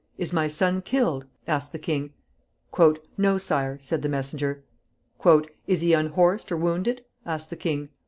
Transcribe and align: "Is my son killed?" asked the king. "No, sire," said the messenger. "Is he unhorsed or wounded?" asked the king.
"Is 0.17 0.33
my 0.33 0.47
son 0.47 0.81
killed?" 0.81 1.27
asked 1.47 1.73
the 1.73 1.77
king. 1.77 2.11
"No, 3.19 3.37
sire," 3.37 3.77
said 3.79 4.01
the 4.01 4.09
messenger. 4.09 4.63
"Is 5.67 5.81
he 5.81 5.93
unhorsed 5.93 6.51
or 6.51 6.57
wounded?" 6.57 7.05
asked 7.23 7.51
the 7.51 7.55
king. 7.55 7.89